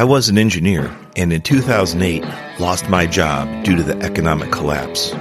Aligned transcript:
I 0.00 0.04
was 0.04 0.30
an 0.30 0.38
engineer 0.38 0.90
and 1.14 1.30
in 1.30 1.42
2008 1.42 2.24
lost 2.58 2.88
my 2.88 3.04
job 3.04 3.64
due 3.64 3.76
to 3.76 3.82
the 3.82 3.98
economic 3.98 4.50
collapse. 4.50 5.14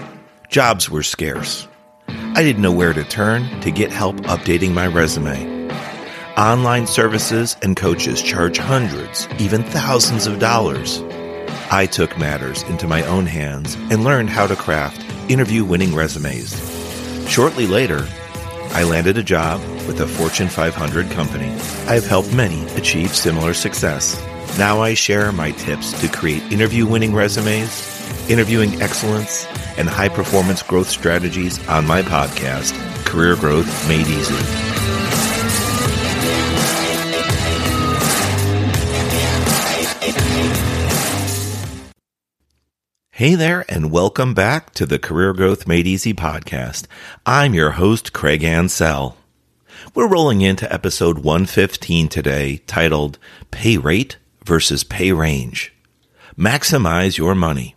Jobs 0.48 0.90
were 0.90 1.04
scarce. 1.04 1.68
I 2.08 2.44
didn't 2.44 2.62
know 2.62 2.72
where 2.72 2.94
to 2.94 3.04
turn 3.04 3.60
to 3.60 3.72
get 3.72 3.92
help 3.92 4.16
updating 4.22 4.72
my 4.72 4.88
resume. 4.88 5.70
Online 6.38 6.88
services 6.88 7.58
and 7.62 7.76
coaches 7.76 8.22
charge 8.22 8.58
hundreds, 8.58 9.28
even 9.38 9.64
thousands 9.64 10.28
of 10.28 10.40
dollars. 10.40 11.02
I 11.70 11.86
took 11.86 12.18
matters 12.18 12.64
into 12.64 12.88
my 12.88 13.04
own 13.04 13.26
hands 13.26 13.76
and 13.92 14.06
learned 14.06 14.30
how 14.30 14.48
to 14.48 14.56
craft 14.56 15.06
interview 15.30 15.66
winning 15.66 15.94
resumes. 15.94 16.56
Shortly 17.30 17.68
later, 17.68 18.08
I 18.72 18.84
landed 18.84 19.18
a 19.18 19.24
job 19.24 19.60
with 19.88 20.00
a 20.00 20.08
Fortune 20.08 20.48
500 20.48 21.12
company. 21.12 21.50
I 21.86 21.96
have 21.96 22.08
helped 22.08 22.34
many 22.34 22.66
achieve 22.76 23.14
similar 23.14 23.54
success. 23.54 24.18
Now 24.58 24.82
I 24.82 24.94
share 24.94 25.32
my 25.32 25.52
tips 25.52 26.00
to 26.02 26.10
create 26.10 26.52
interview 26.52 26.86
winning 26.86 27.14
resumes, 27.14 28.30
interviewing 28.30 28.82
excellence, 28.82 29.46
and 29.78 29.88
high 29.88 30.10
performance 30.10 30.62
growth 30.64 30.90
strategies 30.90 31.66
on 31.68 31.86
my 31.88 32.02
podcast, 32.02 32.74
Career 33.06 33.36
Growth 33.36 33.88
Made 33.88 34.08
Easy. 34.08 34.36
Hey 43.12 43.36
there, 43.36 43.66
and 43.68 43.92
welcome 43.92 44.34
back 44.34 44.74
to 44.76 44.86
the 44.86 44.98
Career 44.98 45.34
Growth 45.34 45.68
Made 45.68 45.86
Easy 45.86 46.14
podcast. 46.14 46.88
I'm 47.26 47.54
your 47.54 47.72
host, 47.72 48.14
Craig 48.14 48.42
Ancel. 48.44 49.16
We're 49.94 50.08
rolling 50.08 50.42
into 50.42 50.72
episode 50.72 51.20
115 51.20 52.08
today, 52.08 52.58
titled 52.66 53.20
Pay 53.52 53.78
Rate 53.78 54.18
versus 54.46 54.84
Pay 54.84 55.12
Range. 55.12 55.74
Maximize 56.38 57.18
your 57.18 57.36
money. 57.36 57.76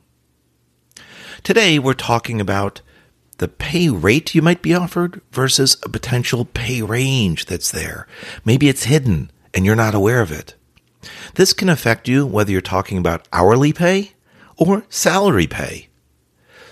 Today, 1.43 1.79
we're 1.79 1.95
talking 1.95 2.41
about 2.41 2.81
the 3.39 3.49
pay 3.49 3.89
rate 3.89 4.35
you 4.35 4.43
might 4.43 4.63
be 4.63 4.75
offered 4.75 5.21
versus 5.33 5.77
a 5.83 5.89
potential 5.89 6.45
pay 6.45 6.81
range 6.83 7.47
that's 7.47 7.73
there. 7.73 8.07
Maybe 8.45 8.69
it's 8.69 8.85
hidden 8.85 9.33
and 9.53 9.67
you're 9.67 9.75
not 9.75 9.95
aware 9.95 10.21
of 10.21 10.31
it. 10.31 10.55
This 11.35 11.53
can 11.53 11.69
affect 11.69 12.07
you 12.07 12.25
whether 12.25 12.53
you're 12.53 12.61
talking 12.61 12.99
about 12.99 13.27
hourly 13.33 13.73
pay 13.73 14.13
or 14.57 14.85
salary 14.89 15.49
pay. 15.49 15.89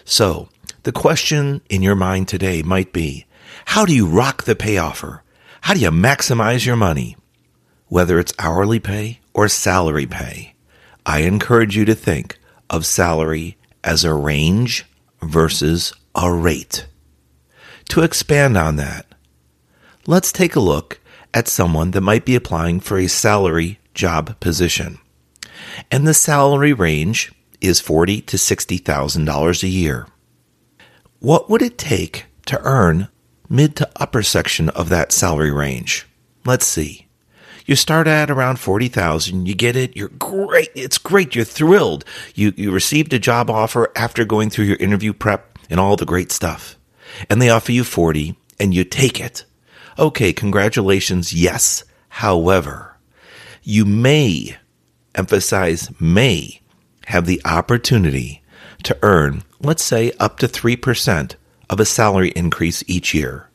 So, 0.05 0.49
the 0.85 0.93
question 0.93 1.61
in 1.69 1.83
your 1.83 1.97
mind 1.97 2.29
today 2.29 2.63
might 2.63 2.93
be 2.93 3.27
how 3.67 3.85
do 3.85 3.95
you 3.95 4.07
rock 4.07 4.45
the 4.45 4.55
pay 4.55 4.79
offer? 4.79 5.23
How 5.63 5.75
do 5.75 5.81
you 5.81 5.91
maximize 5.91 6.65
your 6.65 6.77
money? 6.77 7.17
Whether 7.91 8.21
it's 8.21 8.33
hourly 8.39 8.79
pay 8.79 9.19
or 9.35 9.49
salary 9.49 10.07
pay, 10.07 10.55
I 11.05 11.23
encourage 11.23 11.77
you 11.77 11.85
to 11.87 11.95
think 11.97 12.39
of 12.71 12.87
salary 12.87 13.59
as 13.83 14.05
a 14.05 14.15
range 14.15 14.87
versus 15.21 15.93
a 16.15 16.33
rate. 16.33 16.87
To 17.89 18.03
expand 18.03 18.57
on 18.57 18.77
that, 18.77 19.07
let's 20.07 20.31
take 20.31 20.55
a 20.55 20.61
look 20.61 21.01
at 21.35 21.49
someone 21.49 21.91
that 21.91 22.01
might 22.01 22.25
be 22.25 22.37
applying 22.37 22.79
for 22.79 22.97
a 22.97 23.09
salary 23.09 23.81
job 23.93 24.39
position. 24.39 25.01
And 25.91 26.07
the 26.07 26.15
salary 26.15 26.73
range 26.73 27.33
is 27.61 27.81
forty 27.81 28.21
to 28.21 28.39
sixty 28.39 28.79
thousand 28.79 29.25
dollars 29.25 29.65
a 29.65 29.69
year. 29.69 30.07
What 31.19 31.51
would 31.51 31.61
it 31.61 31.77
take 31.77 32.27
to 32.47 32.63
earn 32.63 33.09
mid 33.49 33.75
to 33.77 33.91
upper 33.97 34.23
section 34.23 34.69
of 34.69 34.91
that 34.91 35.11
salary 35.11 35.51
range? 35.51 36.07
Let's 36.47 36.67
see. 36.67 37.09
You 37.67 37.77
start 37.77 38.07
at 38.07 38.31
around 38.31 38.59
40,000, 38.59 39.47
you 39.47 39.55
get 39.55 39.77
it, 39.77 39.97
you're 39.97 40.09
great, 40.09 40.71
it's 40.75 40.99
great, 40.99 41.35
you're 41.35 41.45
thrilled. 41.45 42.05
You 42.35 42.53
you 42.57 42.71
received 42.73 43.13
a 43.13 43.19
job 43.19 43.51
offer 43.51 43.91
after 43.95 44.25
going 44.25 44.51
through 44.51 44.67
your 44.67 44.77
interview 44.77 45.13
prep 45.13 45.59
and 45.69 45.79
all 45.79 45.97
the 45.97 46.07
great 46.07 46.33
stuff. 46.33 46.77
And 47.29 47.41
they 47.41 47.51
offer 47.51 47.73
you 47.73 47.85
40 47.85 48.37
and 48.59 48.75
you 48.75 48.85
take 48.85 49.21
it. 49.21 49.45
Okay, 49.99 50.33
congratulations, 50.33 51.33
yes. 51.33 51.85
However, 52.09 52.97
you 53.63 53.85
may 53.85 54.57
emphasize 55.15 55.91
may 56.01 56.61
have 57.07 57.27
the 57.27 57.41
opportunity 57.45 58.43
to 58.85 58.97
earn, 59.03 59.43
let's 59.61 59.85
say, 59.85 60.13
up 60.19 60.39
to 60.39 60.49
3% 60.49 61.35
of 61.69 61.81
a 61.81 61.85
salary 61.85 62.31
increase 62.31 62.83
each 62.87 63.15
year. 63.15 63.49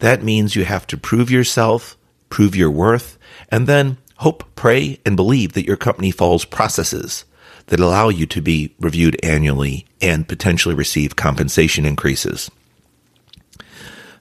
That 0.00 0.22
means 0.22 0.56
you 0.56 0.64
have 0.64 0.86
to 0.88 0.96
prove 0.96 1.30
yourself, 1.30 1.96
prove 2.28 2.56
your 2.56 2.70
worth, 2.70 3.15
and 3.50 3.66
then 3.66 3.98
hope, 4.16 4.44
pray, 4.54 4.98
and 5.04 5.16
believe 5.16 5.52
that 5.52 5.66
your 5.66 5.76
company 5.76 6.10
follows 6.10 6.44
processes 6.44 7.24
that 7.66 7.80
allow 7.80 8.08
you 8.08 8.26
to 8.26 8.40
be 8.40 8.74
reviewed 8.80 9.16
annually 9.22 9.86
and 10.00 10.28
potentially 10.28 10.74
receive 10.74 11.16
compensation 11.16 11.84
increases. 11.84 12.50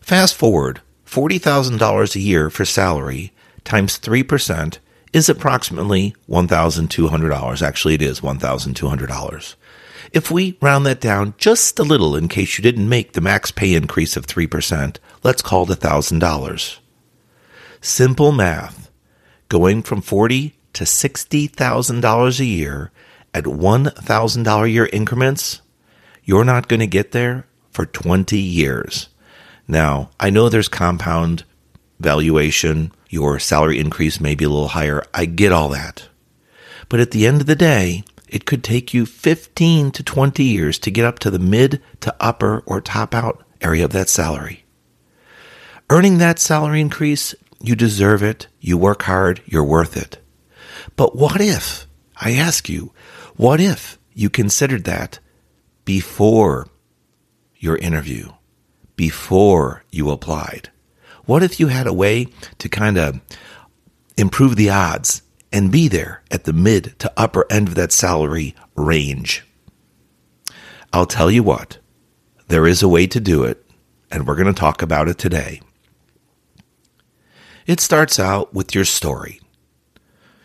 Fast 0.02 0.36
forward, 0.36 0.82
$40,000 1.06 2.16
a 2.16 2.20
year 2.20 2.50
for 2.50 2.66
salary 2.66 3.32
times 3.64 4.00
3% 4.00 4.78
is 5.14 5.30
approximately 5.30 6.16
$1,200. 6.30 7.62
Actually, 7.62 7.94
it 7.94 8.02
is 8.02 8.22
$1,200. 8.22 9.56
If 10.12 10.32
we 10.32 10.58
round 10.62 10.86
that 10.86 11.02
down 11.02 11.34
just 11.38 11.80
a 11.80 11.84
little 11.84 12.16
in 12.16 12.28
case 12.28 12.58
you 12.58 12.62
didn't 12.62 12.90
make 12.90 13.14
the 13.14 13.22
max 13.22 13.52
pay 13.52 13.74
increase 13.74 14.16
of 14.16 14.28
3%, 14.28 14.98
let's 15.24 15.42
call 15.42 15.70
it 15.72 15.80
$1,000. 15.80 16.78
Simple 17.82 18.32
math 18.32 18.85
going 19.50 19.84
from 19.84 20.02
forty 20.02 20.56
to 20.74 20.86
sixty 20.86 21.48
thousand 21.48 22.02
dollars 22.02 22.40
a 22.40 22.46
year 22.46 22.92
at 23.34 23.48
one 23.48 23.86
thousand 23.92 24.44
dollar 24.44 24.68
year 24.68 24.90
increments, 24.92 25.62
you're 26.24 26.44
not 26.44 26.68
going 26.68 26.80
to 26.80 26.88
get 26.88 27.12
there 27.12 27.46
for 27.72 27.86
twenty 27.86 28.40
years. 28.40 29.10
Now, 29.68 30.12
I 30.20 30.30
know 30.30 30.48
there's 30.48 30.68
compound 30.68 31.44
valuation, 32.00 32.92
your 33.10 33.40
salary 33.40 33.80
increase 33.80 34.20
may 34.20 34.36
be 34.36 34.46
a 34.46 34.50
little 34.50 34.70
higher. 34.70 35.04
I 35.14 35.26
get 35.26 35.52
all 35.52 35.70
that. 35.70 36.08
But 36.90 37.00
at 37.00 37.12
the 37.12 37.26
end 37.26 37.42
of 37.42 37.48
the 37.48 37.56
day, 37.56 38.04
it 38.28 38.46
could 38.46 38.64
take 38.64 38.94
you 38.94 39.06
15 39.06 39.92
to 39.92 40.04
20 40.04 40.44
years 40.44 40.78
to 40.80 40.92
get 40.92 41.06
up 41.06 41.20
to 41.20 41.32
the 41.32 41.40
mid 41.40 41.82
to 42.02 42.16
upper 42.20 42.60
or 42.66 42.82
top 42.82 43.16
out 43.16 43.44
area 43.62 43.86
of 43.86 43.92
that 43.94 44.10
salary. 44.10 44.66
Earning 45.90 46.18
that 46.18 46.40
salary 46.40 46.82
increase 46.82 47.36
you 47.68 47.76
deserve 47.76 48.24
it. 48.24 48.48
You 48.60 48.78
work 48.78 49.04
hard. 49.04 49.42
You're 49.46 49.64
worth 49.64 49.98
it. 49.98 50.20
But 50.96 51.16
what 51.16 51.42
if, 51.42 51.86
I 52.18 52.34
ask 52.34 52.70
you, 52.70 52.94
what 53.36 53.60
if 53.60 53.98
you 54.14 54.30
considered 54.30 54.86
that 54.86 55.20
before 55.84 56.68
your 57.58 57.78
interview, 57.78 58.32
before 58.96 59.84
you 59.92 60.10
applied? 60.10 60.70
What 61.26 61.44
if 61.44 61.60
you 61.60 61.68
had 61.68 61.88
a 61.88 61.94
way 61.94 62.28
to 62.60 62.70
kind 62.70 62.98
of 62.98 63.20
improve 64.18 64.56
the 64.56 64.70
odds 64.70 65.22
and 65.52 65.72
be 65.72 65.88
there 65.88 66.22
at 66.32 66.44
the 66.44 66.54
mid 66.54 66.98
to 67.00 67.12
upper 67.18 67.46
end 67.52 67.68
of 67.68 67.76
that 67.76 67.92
salary 67.92 68.56
range? 68.76 69.44
I'll 70.94 71.06
tell 71.06 71.30
you 71.30 71.44
what, 71.44 71.80
there 72.48 72.68
is 72.68 72.82
a 72.82 72.88
way 72.88 73.08
to 73.08 73.20
do 73.20 73.44
it, 73.44 73.66
and 74.12 74.26
we're 74.26 74.36
going 74.36 74.54
to 74.54 74.54
talk 74.54 74.82
about 74.82 75.10
it 75.10 75.18
today. 75.18 75.62
It 77.66 77.80
starts 77.80 78.20
out 78.20 78.54
with 78.54 78.76
your 78.76 78.86
story. 78.86 79.42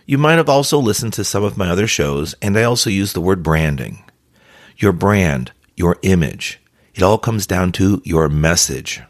You 0.06 0.16
might 0.16 0.36
have 0.36 0.48
also 0.48 0.78
listened 0.78 1.12
to 1.14 1.24
some 1.24 1.44
of 1.44 1.58
my 1.58 1.68
other 1.68 1.86
shows, 1.86 2.34
and 2.40 2.56
I 2.56 2.62
also 2.62 2.88
use 2.88 3.12
the 3.12 3.20
word 3.20 3.42
branding. 3.42 4.02
Your 4.78 4.92
brand, 4.92 5.52
your 5.76 5.98
image, 6.02 6.60
it 6.94 7.02
all 7.02 7.18
comes 7.18 7.46
down 7.46 7.72
to 7.72 8.00
your 8.04 8.30
message. 8.30 9.02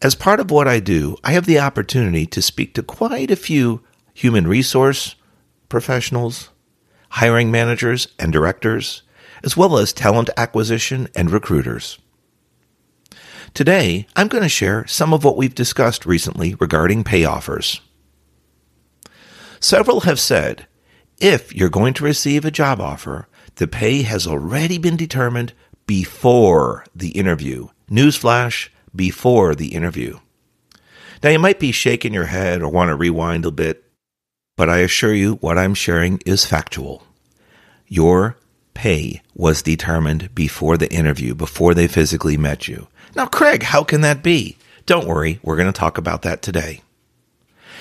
As 0.00 0.14
part 0.14 0.38
of 0.38 0.52
what 0.52 0.68
I 0.68 0.78
do, 0.78 1.16
I 1.24 1.32
have 1.32 1.46
the 1.46 1.58
opportunity 1.58 2.24
to 2.26 2.40
speak 2.40 2.74
to 2.74 2.82
quite 2.84 3.32
a 3.32 3.36
few 3.36 3.82
human 4.14 4.46
resource 4.46 5.16
professionals, 5.68 6.50
hiring 7.10 7.50
managers 7.50 8.06
and 8.18 8.32
directors, 8.32 9.02
as 9.42 9.56
well 9.56 9.76
as 9.76 9.92
talent 9.92 10.30
acquisition 10.36 11.08
and 11.16 11.32
recruiters. 11.32 11.98
Today, 13.56 14.06
I'm 14.14 14.28
going 14.28 14.42
to 14.42 14.50
share 14.50 14.86
some 14.86 15.14
of 15.14 15.24
what 15.24 15.38
we've 15.38 15.54
discussed 15.54 16.04
recently 16.04 16.54
regarding 16.56 17.04
pay 17.04 17.24
offers. 17.24 17.80
Several 19.60 20.00
have 20.00 20.20
said 20.20 20.66
if 21.18 21.54
you're 21.54 21.70
going 21.70 21.94
to 21.94 22.04
receive 22.04 22.44
a 22.44 22.50
job 22.50 22.82
offer, 22.82 23.28
the 23.54 23.66
pay 23.66 24.02
has 24.02 24.26
already 24.26 24.76
been 24.76 24.98
determined 24.98 25.54
before 25.86 26.84
the 26.94 27.12
interview. 27.12 27.68
Newsflash, 27.90 28.68
before 28.94 29.54
the 29.54 29.68
interview. 29.68 30.18
Now, 31.22 31.30
you 31.30 31.38
might 31.38 31.58
be 31.58 31.72
shaking 31.72 32.12
your 32.12 32.26
head 32.26 32.60
or 32.60 32.68
want 32.68 32.90
to 32.90 32.94
rewind 32.94 33.46
a 33.46 33.50
bit, 33.50 33.90
but 34.58 34.68
I 34.68 34.80
assure 34.80 35.14
you 35.14 35.36
what 35.36 35.56
I'm 35.56 35.72
sharing 35.72 36.20
is 36.26 36.44
factual. 36.44 37.06
Your 37.86 38.36
pay 38.74 39.22
was 39.34 39.62
determined 39.62 40.34
before 40.34 40.76
the 40.76 40.92
interview, 40.92 41.34
before 41.34 41.72
they 41.72 41.88
physically 41.88 42.36
met 42.36 42.68
you. 42.68 42.88
Now, 43.16 43.24
Craig, 43.24 43.62
how 43.62 43.82
can 43.82 44.02
that 44.02 44.22
be? 44.22 44.58
Don't 44.84 45.06
worry, 45.06 45.40
we're 45.42 45.56
going 45.56 45.72
to 45.72 45.72
talk 45.72 45.96
about 45.96 46.20
that 46.22 46.42
today. 46.42 46.82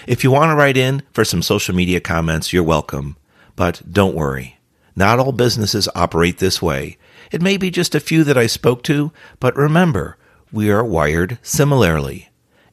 If 0.07 0.23
you 0.23 0.31
want 0.31 0.49
to 0.49 0.55
write 0.55 0.77
in 0.77 1.03
for 1.11 1.25
some 1.25 1.41
social 1.41 1.75
media 1.75 1.99
comments, 1.99 2.53
you're 2.53 2.63
welcome. 2.63 3.17
But 3.57 3.81
don't 3.91 4.15
worry. 4.15 4.59
Not 4.95 5.19
all 5.19 5.33
businesses 5.33 5.89
operate 5.93 6.37
this 6.37 6.61
way. 6.61 6.97
It 7.33 7.41
may 7.41 7.57
be 7.57 7.69
just 7.69 7.93
a 7.93 7.99
few 7.99 8.23
that 8.23 8.37
I 8.37 8.47
spoke 8.47 8.81
to, 8.83 9.11
but 9.41 9.57
remember, 9.57 10.15
we 10.53 10.71
are 10.71 10.85
wired 10.85 11.37
similarly. 11.41 12.29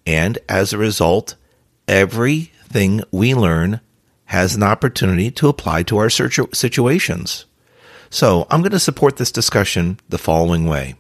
And 0.06 0.38
as 0.48 0.72
a 0.72 0.78
result, 0.78 1.34
everything 1.88 3.02
we 3.10 3.34
learn 3.34 3.80
has 4.26 4.54
an 4.54 4.62
opportunity 4.62 5.32
to 5.32 5.48
apply 5.48 5.82
to 5.84 5.98
our 5.98 6.10
situations. 6.10 7.44
So 8.08 8.46
I'm 8.50 8.60
going 8.60 8.70
to 8.70 8.78
support 8.78 9.16
this 9.16 9.32
discussion 9.32 9.98
the 10.08 10.18
following 10.18 10.66
way. 10.66 10.94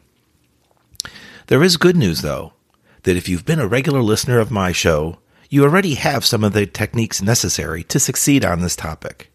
There 1.52 1.62
is 1.62 1.76
good 1.76 1.98
news, 1.98 2.22
though, 2.22 2.54
that 3.02 3.14
if 3.14 3.28
you've 3.28 3.44
been 3.44 3.60
a 3.60 3.66
regular 3.66 4.00
listener 4.00 4.38
of 4.38 4.50
my 4.50 4.72
show, 4.72 5.18
you 5.50 5.64
already 5.64 5.96
have 5.96 6.24
some 6.24 6.44
of 6.44 6.54
the 6.54 6.64
techniques 6.64 7.20
necessary 7.20 7.84
to 7.84 8.00
succeed 8.00 8.42
on 8.42 8.62
this 8.62 8.74
topic. 8.74 9.30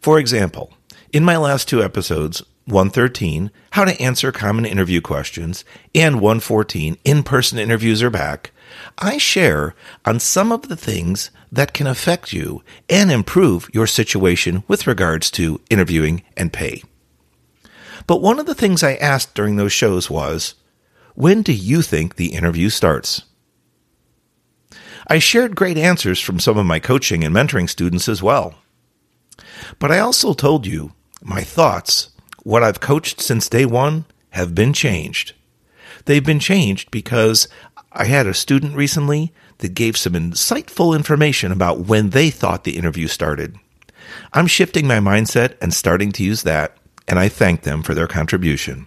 For 0.00 0.20
example, 0.20 0.72
in 1.12 1.24
my 1.24 1.36
last 1.36 1.68
two 1.68 1.82
episodes, 1.82 2.44
113, 2.66 3.50
How 3.72 3.84
to 3.84 4.00
Answer 4.00 4.30
Common 4.30 4.64
Interview 4.64 5.00
Questions, 5.00 5.64
and 5.92 6.20
114, 6.20 6.96
In 7.02 7.24
Person 7.24 7.58
Interviews 7.58 8.00
Are 8.00 8.10
Back, 8.10 8.52
I 8.98 9.18
share 9.18 9.74
on 10.04 10.20
some 10.20 10.52
of 10.52 10.68
the 10.68 10.76
things 10.76 11.32
that 11.50 11.74
can 11.74 11.88
affect 11.88 12.32
you 12.32 12.62
and 12.88 13.10
improve 13.10 13.68
your 13.74 13.88
situation 13.88 14.62
with 14.68 14.86
regards 14.86 15.32
to 15.32 15.60
interviewing 15.68 16.22
and 16.36 16.52
pay. 16.52 16.84
But 18.06 18.22
one 18.22 18.38
of 18.38 18.46
the 18.46 18.54
things 18.54 18.84
I 18.84 18.94
asked 18.94 19.34
during 19.34 19.56
those 19.56 19.72
shows 19.72 20.08
was, 20.08 20.54
when 21.20 21.42
do 21.42 21.52
you 21.52 21.82
think 21.82 22.16
the 22.16 22.34
interview 22.34 22.70
starts? 22.70 23.24
I 25.06 25.18
shared 25.18 25.54
great 25.54 25.76
answers 25.76 26.18
from 26.18 26.40
some 26.40 26.56
of 26.56 26.64
my 26.64 26.78
coaching 26.78 27.22
and 27.24 27.34
mentoring 27.34 27.68
students 27.68 28.08
as 28.08 28.22
well. 28.22 28.54
But 29.78 29.92
I 29.92 29.98
also 29.98 30.32
told 30.32 30.66
you 30.66 30.92
my 31.22 31.42
thoughts, 31.42 32.10
what 32.42 32.62
I've 32.62 32.80
coached 32.80 33.20
since 33.20 33.48
day 33.50 33.66
one, 33.66 34.06
have 34.30 34.54
been 34.54 34.72
changed. 34.72 35.34
They've 36.06 36.24
been 36.24 36.40
changed 36.40 36.90
because 36.90 37.48
I 37.92 38.04
had 38.04 38.26
a 38.26 38.32
student 38.32 38.74
recently 38.74 39.34
that 39.58 39.74
gave 39.74 39.98
some 39.98 40.14
insightful 40.14 40.96
information 40.96 41.52
about 41.52 41.80
when 41.80 42.10
they 42.10 42.30
thought 42.30 42.64
the 42.64 42.78
interview 42.78 43.08
started. 43.08 43.56
I'm 44.32 44.46
shifting 44.46 44.86
my 44.86 45.00
mindset 45.00 45.56
and 45.60 45.74
starting 45.74 46.12
to 46.12 46.24
use 46.24 46.44
that, 46.44 46.78
and 47.06 47.18
I 47.18 47.28
thank 47.28 47.62
them 47.62 47.82
for 47.82 47.92
their 47.92 48.06
contribution. 48.06 48.86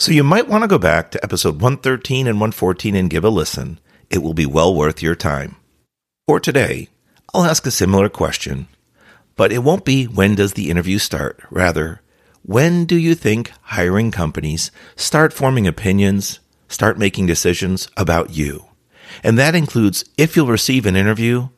So 0.00 0.12
you 0.12 0.22
might 0.22 0.46
want 0.46 0.62
to 0.62 0.68
go 0.68 0.78
back 0.78 1.10
to 1.10 1.24
episode 1.24 1.60
113 1.60 2.28
and 2.28 2.36
114 2.36 2.94
and 2.94 3.10
give 3.10 3.24
a 3.24 3.28
listen. 3.28 3.80
It 4.08 4.18
will 4.18 4.32
be 4.32 4.46
well 4.46 4.72
worth 4.72 5.02
your 5.02 5.16
time. 5.16 5.56
For 6.28 6.38
today, 6.38 6.86
I'll 7.34 7.44
ask 7.44 7.66
a 7.66 7.72
similar 7.72 8.08
question, 8.08 8.68
but 9.34 9.50
it 9.50 9.64
won't 9.64 9.84
be 9.84 10.04
when 10.04 10.36
does 10.36 10.52
the 10.52 10.70
interview 10.70 10.98
start? 10.98 11.40
Rather, 11.50 12.00
when 12.42 12.84
do 12.84 12.96
you 12.96 13.16
think 13.16 13.50
hiring 13.62 14.12
companies 14.12 14.70
start 14.94 15.32
forming 15.32 15.66
opinions, 15.66 16.38
start 16.68 16.96
making 16.96 17.26
decisions 17.26 17.88
about 17.96 18.30
you? 18.30 18.66
And 19.24 19.36
that 19.36 19.56
includes 19.56 20.04
if 20.16 20.36
you'll 20.36 20.46
receive 20.46 20.86
an 20.86 20.94
interview 20.94 21.48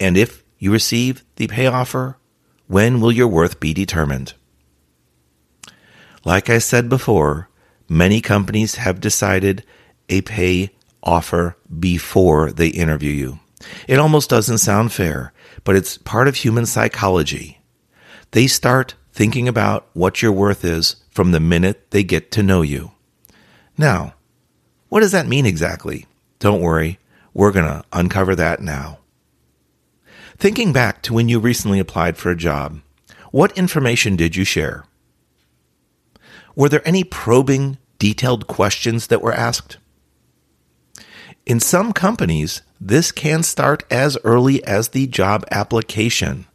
and 0.00 0.16
if 0.16 0.42
you 0.58 0.72
receive 0.72 1.24
the 1.36 1.46
pay 1.46 1.68
offer, 1.68 2.18
when 2.66 3.00
will 3.00 3.12
your 3.12 3.28
worth 3.28 3.60
be 3.60 3.72
determined? 3.72 4.34
Like 6.24 6.50
I 6.50 6.58
said 6.58 6.88
before, 6.88 7.48
Many 7.88 8.20
companies 8.20 8.76
have 8.76 9.00
decided 9.00 9.64
a 10.08 10.22
pay 10.22 10.70
offer 11.02 11.56
before 11.78 12.50
they 12.50 12.68
interview 12.68 13.12
you. 13.12 13.38
It 13.88 13.98
almost 13.98 14.30
doesn't 14.30 14.58
sound 14.58 14.92
fair, 14.92 15.32
but 15.64 15.76
it's 15.76 15.98
part 15.98 16.28
of 16.28 16.36
human 16.36 16.66
psychology. 16.66 17.60
They 18.30 18.46
start 18.46 18.94
thinking 19.12 19.48
about 19.48 19.88
what 19.92 20.22
your 20.22 20.32
worth 20.32 20.64
is 20.64 20.96
from 21.10 21.30
the 21.30 21.40
minute 21.40 21.90
they 21.90 22.02
get 22.02 22.30
to 22.32 22.42
know 22.42 22.62
you. 22.62 22.92
Now, 23.78 24.14
what 24.88 25.00
does 25.00 25.12
that 25.12 25.26
mean 25.26 25.46
exactly? 25.46 26.06
Don't 26.38 26.60
worry, 26.60 26.98
we're 27.32 27.52
going 27.52 27.66
to 27.66 27.84
uncover 27.92 28.34
that 28.34 28.60
now. 28.60 28.98
Thinking 30.36 30.72
back 30.72 31.02
to 31.02 31.14
when 31.14 31.28
you 31.28 31.38
recently 31.38 31.78
applied 31.78 32.16
for 32.16 32.30
a 32.30 32.36
job, 32.36 32.80
what 33.30 33.56
information 33.56 34.16
did 34.16 34.36
you 34.36 34.44
share? 34.44 34.84
Were 36.56 36.68
there 36.68 36.86
any 36.86 37.04
probing, 37.04 37.78
detailed 37.98 38.46
questions 38.46 39.08
that 39.08 39.22
were 39.22 39.32
asked? 39.32 39.78
In 41.46 41.60
some 41.60 41.92
companies, 41.92 42.62
this 42.80 43.12
can 43.12 43.42
start 43.42 43.82
as 43.90 44.16
early 44.24 44.64
as 44.64 44.88
the 44.88 45.06
job 45.06 45.44
application. 45.50 46.46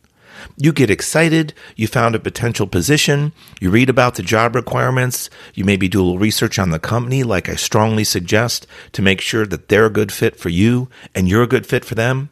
You 0.57 0.71
get 0.71 0.89
excited, 0.89 1.53
you 1.75 1.87
found 1.87 2.15
a 2.15 2.19
potential 2.19 2.65
position, 2.65 3.33
you 3.59 3.69
read 3.69 3.89
about 3.89 4.15
the 4.15 4.23
job 4.23 4.55
requirements, 4.55 5.29
you 5.53 5.65
maybe 5.65 5.89
do 5.89 5.99
a 5.99 6.03
little 6.03 6.17
research 6.17 6.57
on 6.57 6.69
the 6.69 6.79
company, 6.79 7.23
like 7.23 7.49
I 7.49 7.55
strongly 7.55 8.03
suggest, 8.05 8.65
to 8.93 9.01
make 9.01 9.19
sure 9.19 9.45
that 9.45 9.67
they're 9.67 9.85
a 9.85 9.91
good 9.91 10.11
fit 10.11 10.37
for 10.37 10.49
you 10.49 10.89
and 11.13 11.27
you're 11.27 11.43
a 11.43 11.47
good 11.47 11.65
fit 11.65 11.83
for 11.83 11.95
them, 11.95 12.29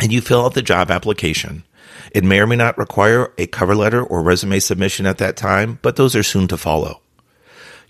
and 0.00 0.12
you 0.12 0.20
fill 0.20 0.44
out 0.44 0.54
the 0.54 0.62
job 0.62 0.90
application. 0.90 1.62
It 2.16 2.24
may 2.24 2.40
or 2.40 2.46
may 2.46 2.56
not 2.56 2.78
require 2.78 3.30
a 3.36 3.46
cover 3.46 3.74
letter 3.74 4.02
or 4.02 4.22
resume 4.22 4.58
submission 4.58 5.04
at 5.04 5.18
that 5.18 5.36
time, 5.36 5.78
but 5.82 5.96
those 5.96 6.16
are 6.16 6.22
soon 6.22 6.48
to 6.48 6.56
follow. 6.56 7.02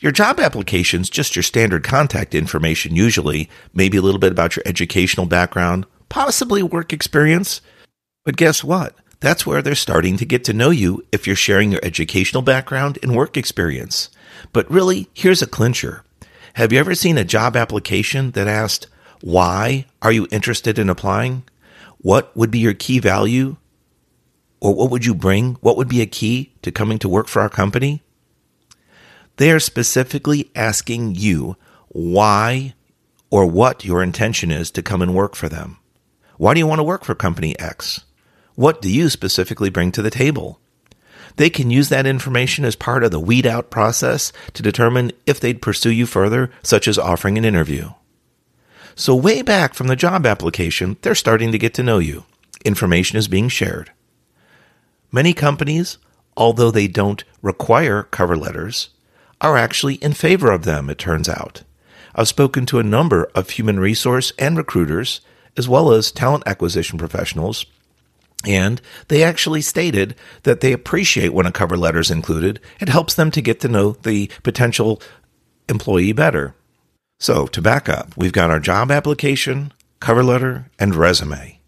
Your 0.01 0.11
job 0.11 0.41
application's 0.41 1.09
just 1.09 1.37
your 1.37 1.45
standard 1.45 1.85
contact 1.85 2.35
information, 2.35 2.97
usually, 2.97 3.49
maybe 3.73 3.97
a 3.97 4.03
little 4.03 4.19
bit 4.19 4.33
about 4.33 4.57
your 4.57 4.65
educational 4.67 5.27
background, 5.27 5.87
possibly 6.09 6.61
work 6.61 6.93
experience. 6.93 7.61
But 8.25 8.37
guess 8.37 8.65
what? 8.65 8.97
That's 9.21 9.47
where 9.47 9.63
they're 9.63 9.77
starting 9.77 10.17
to 10.17 10.27
get 10.27 10.43
to 10.47 10.53
know 10.53 10.71
you 10.71 11.07
if 11.13 11.29
you're 11.29 11.37
sharing 11.37 11.71
your 11.71 11.85
educational 11.85 12.43
background 12.43 12.99
and 13.05 13.15
work 13.15 13.37
experience. 13.37 14.09
But 14.53 14.69
really, 14.69 15.09
here's 15.15 15.41
a 15.41 15.47
clincher. 15.47 16.03
Have 16.55 16.73
you 16.73 16.81
ever 16.81 16.97
seen 16.97 17.17
a 17.17 17.23
job 17.23 17.55
application 17.55 18.33
that 18.33 18.49
asked, 18.49 18.89
why 19.21 19.87
are 20.03 20.11
you 20.11 20.27
interested 20.33 20.81
in 20.81 20.91
applying? 20.91 21.45
What 21.99 22.37
would 22.37 22.51
be 22.51 22.59
your 22.59 22.75
key 22.75 22.99
value? 22.99 23.59
Or 24.61 24.75
what 24.75 24.91
would 24.91 25.05
you 25.05 25.15
bring? 25.15 25.55
What 25.61 25.77
would 25.77 25.89
be 25.89 26.01
a 26.01 26.07
key 26.07 26.55
to 26.63 26.73
coming 26.73 26.99
to 27.01 27.09
work 27.09 27.29
for 27.29 27.41
our 27.41 27.49
company? 27.49 28.03
They 29.37 29.51
are 29.51 29.61
specifically 29.61 30.51
asking 30.55 31.15
you 31.15 31.57
why 31.89 32.75
or 33.31 33.47
what 33.47 33.85
your 33.85 34.03
intention 34.03 34.51
is 34.51 34.71
to 34.71 34.83
come 34.83 35.03
and 35.03 35.15
work 35.15 35.35
for 35.35 35.49
them. 35.49 35.79
Why 36.39 36.55
do 36.55 36.61
you 36.61 36.67
want 36.67 36.79
to 36.79 36.85
work 36.85 37.05
for 37.05 37.15
company 37.15 37.59
X? 37.59 38.05
What 38.55 38.81
do 38.81 38.91
you 38.91 39.09
specifically 39.11 39.69
bring 39.69 39.93
to 39.93 40.03
the 40.03 40.11
table? 40.11 40.61
They 41.37 41.51
can 41.51 41.71
use 41.71 41.91
that 41.91 42.07
information 42.07 42.65
as 42.65 42.77
part 42.77 43.05
of 43.05 43.11
the 43.11 43.21
weed 43.21 43.47
out 43.47 43.71
process 43.71 44.33
to 44.55 44.63
determine 44.63 45.13
if 45.27 45.39
they'd 45.39 45.61
pursue 45.61 45.93
you 45.93 46.07
further, 46.07 46.51
such 46.63 46.89
as 46.89 46.99
offering 46.99 47.37
an 47.37 47.45
interview. 47.45 47.91
So, 48.95 49.15
way 49.15 49.43
back 49.43 49.75
from 49.75 49.89
the 49.89 49.97
job 49.97 50.25
application, 50.25 50.97
they're 51.03 51.15
starting 51.15 51.53
to 51.53 51.59
get 51.59 51.75
to 51.75 51.83
know 51.83 51.99
you. 51.99 52.25
Information 52.65 53.19
is 53.19 53.29
being 53.29 53.51
shared. 53.51 53.93
Many 55.17 55.33
companies, 55.33 55.97
although 56.37 56.71
they 56.71 56.89
don't 56.89 57.25
require 57.41 58.03
cover 58.03 58.37
letters, 58.37 58.91
are 59.41 59.57
actually 59.57 59.95
in 59.95 60.13
favor 60.13 60.51
of 60.51 60.65
them, 60.65 60.91
it 60.91 60.99
turns 60.99 61.27
out. 61.27 61.63
I've 62.15 62.29
spoken 62.29 62.67
to 62.67 62.79
a 62.79 62.83
number 62.83 63.31
of 63.35 63.49
human 63.49 63.81
resource 63.81 64.35
and 64.39 64.59
recruiters, 64.59 65.23
as 65.57 65.71
well 65.71 65.91
as 65.91 66.13
talent 66.13 66.43
acquisition 66.45 66.99
professionals, 66.99 67.65
and 68.45 68.83
they 69.09 69.23
actually 69.23 69.63
stated 69.63 70.17
that 70.43 70.61
they 70.61 70.75
appreciate 70.75 71.33
when 71.33 71.47
a 71.47 71.51
cover 71.51 71.79
letter 71.79 72.01
is 72.01 72.11
included. 72.11 72.61
It 72.79 72.91
helps 72.91 73.15
them 73.15 73.31
to 73.31 73.41
get 73.41 73.59
to 73.61 73.69
know 73.69 73.93
the 73.93 74.31
potential 74.43 75.01
employee 75.67 76.13
better. 76.13 76.55
So, 77.19 77.47
to 77.47 77.63
back 77.63 77.89
up, 77.89 78.15
we've 78.19 78.35
got 78.35 78.51
our 78.51 78.61
job 78.61 78.91
application, 78.91 79.73
cover 79.99 80.23
letter, 80.23 80.71
and 80.79 80.95
resume. 80.95 81.59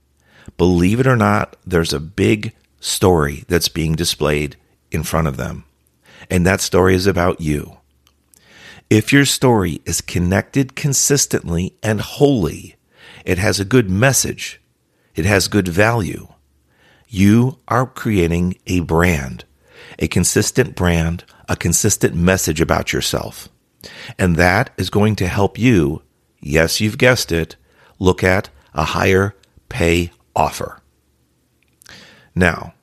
Believe 0.58 1.00
it 1.00 1.06
or 1.06 1.16
not, 1.16 1.56
there's 1.64 1.94
a 1.94 1.98
big 1.98 2.52
story 2.80 3.44
that's 3.48 3.68
being 3.68 3.94
displayed 3.94 4.56
in 4.90 5.02
front 5.02 5.28
of 5.28 5.36
them 5.36 5.64
and 6.30 6.46
that 6.46 6.60
story 6.60 6.94
is 6.94 7.06
about 7.06 7.40
you. 7.40 7.78
If 8.90 9.12
your 9.12 9.24
story 9.24 9.80
is 9.84 10.00
connected 10.00 10.74
consistently 10.74 11.74
and 11.82 12.00
wholly, 12.00 12.76
it 13.24 13.38
has 13.38 13.60
a 13.60 13.64
good 13.64 13.90
message, 13.90 14.60
it 15.14 15.24
has 15.24 15.48
good 15.48 15.68
value. 15.68 16.28
You 17.06 17.58
are 17.68 17.86
creating 17.86 18.58
a 18.66 18.80
brand, 18.80 19.44
a 19.98 20.08
consistent 20.08 20.74
brand, 20.74 21.24
a 21.48 21.56
consistent 21.56 22.14
message 22.14 22.60
about 22.60 22.92
yourself. 22.92 23.48
And 24.18 24.36
that 24.36 24.70
is 24.76 24.90
going 24.90 25.16
to 25.16 25.28
help 25.28 25.58
you, 25.58 26.02
yes, 26.40 26.80
you've 26.80 26.98
guessed 26.98 27.32
it, 27.32 27.56
look 27.98 28.22
at 28.22 28.50
a 28.74 28.84
higher 28.84 29.34
pay 29.68 30.12
offer. 30.34 30.77
Now, 32.38 32.74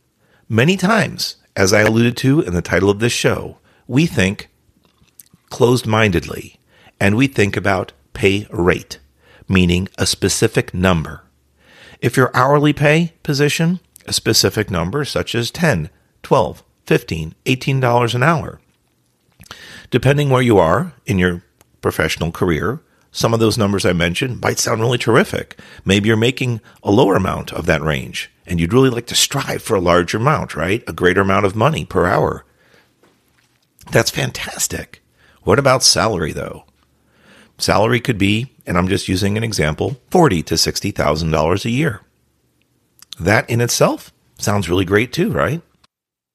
many 0.49 0.75
times 0.75 1.37
as 1.55 1.71
I 1.71 1.79
alluded 1.79 2.17
to 2.17 2.41
in 2.41 2.53
the 2.53 2.61
title 2.61 2.89
of 2.89 2.99
this 2.99 3.13
show, 3.13 3.59
we 3.87 4.05
think 4.05 4.49
closed 5.49 5.87
mindedly 5.87 6.59
and 6.99 7.15
we 7.15 7.27
think 7.27 7.55
about 7.55 7.93
pay 8.11 8.47
rate, 8.51 8.99
meaning 9.47 9.87
a 9.97 10.05
specific 10.05 10.73
number. 10.73 11.23
If 12.01 12.17
your 12.17 12.35
hourly 12.35 12.73
pay 12.73 13.13
position, 13.23 13.79
a 14.05 14.11
specific 14.11 14.69
number 14.69 15.05
such 15.05 15.33
as 15.33 15.51
10, 15.51 15.89
12, 16.21 16.61
15, 16.85 17.35
18 17.45 17.79
dollars 17.79 18.13
an 18.13 18.23
hour. 18.23 18.59
Depending 19.89 20.29
where 20.29 20.41
you 20.41 20.57
are 20.57 20.91
in 21.05 21.17
your 21.17 21.43
professional 21.79 22.33
career, 22.33 22.81
some 23.15 23.33
of 23.33 23.39
those 23.39 23.57
numbers 23.57 23.85
I 23.85 23.93
mentioned 23.93 24.41
might 24.41 24.59
sound 24.59 24.81
really 24.81 24.97
terrific. 24.97 25.57
Maybe 25.85 26.09
you're 26.09 26.17
making 26.17 26.59
a 26.83 26.91
lower 26.91 27.15
amount 27.15 27.53
of 27.53 27.65
that 27.65 27.81
range 27.81 28.29
and 28.45 28.59
you'd 28.59 28.73
really 28.73 28.89
like 28.89 29.05
to 29.07 29.15
strive 29.15 29.61
for 29.63 29.73
a 29.75 29.79
larger 29.79 30.17
amount, 30.17 30.53
right? 30.53 30.83
A 30.85 30.91
greater 30.91 31.21
amount 31.21 31.45
of 31.45 31.55
money 31.55 31.85
per 31.85 32.07
hour. 32.07 32.43
That's 33.89 34.11
fantastic. 34.11 35.01
What 35.43 35.59
about 35.59 35.81
salary 35.81 36.33
though? 36.33 36.65
Salary 37.57 38.01
could 38.01 38.17
be, 38.17 38.51
and 38.65 38.77
I'm 38.77 38.89
just 38.89 39.07
using 39.07 39.37
an 39.37 39.45
example, 39.45 39.95
forty 40.11 40.43
to 40.43 40.57
sixty 40.57 40.91
thousand 40.91 41.31
dollars 41.31 41.63
a 41.63 41.69
year. 41.69 42.01
That 43.17 43.49
in 43.49 43.61
itself 43.61 44.11
sounds 44.37 44.67
really 44.67 44.83
great 44.83 45.13
too, 45.13 45.31
right? 45.31 45.61